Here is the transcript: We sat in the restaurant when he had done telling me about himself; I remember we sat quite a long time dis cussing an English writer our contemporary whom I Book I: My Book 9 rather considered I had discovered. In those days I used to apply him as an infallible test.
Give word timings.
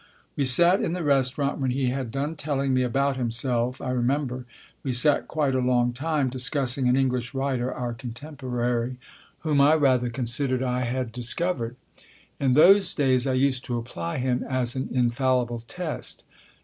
We 0.35 0.45
sat 0.45 0.81
in 0.81 0.93
the 0.93 1.03
restaurant 1.03 1.59
when 1.59 1.69
he 1.69 1.89
had 1.89 2.09
done 2.09 2.35
telling 2.35 2.73
me 2.73 2.81
about 2.81 3.17
himself; 3.17 3.79
I 3.79 3.91
remember 3.91 4.45
we 4.81 4.93
sat 4.93 5.27
quite 5.27 5.53
a 5.53 5.59
long 5.59 5.93
time 5.93 6.29
dis 6.29 6.49
cussing 6.49 6.89
an 6.89 6.95
English 6.97 7.35
writer 7.35 7.71
our 7.71 7.93
contemporary 7.93 8.97
whom 9.41 9.61
I 9.61 9.73
Book 9.75 9.75
I: 9.75 9.75
My 9.75 9.75
Book 9.75 9.81
9 9.83 9.83
rather 9.91 10.09
considered 10.09 10.63
I 10.63 10.79
had 10.85 11.11
discovered. 11.11 11.75
In 12.39 12.55
those 12.55 12.95
days 12.95 13.27
I 13.27 13.33
used 13.33 13.63
to 13.65 13.77
apply 13.77 14.17
him 14.17 14.43
as 14.49 14.75
an 14.75 14.89
infallible 14.91 15.59
test. 15.67 16.23